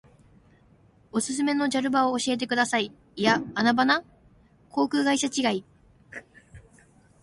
[1.11, 2.91] おすすめのジャル場を教えてください。
[3.15, 4.03] いやアナ場な。
[4.71, 5.63] 航空会社違い。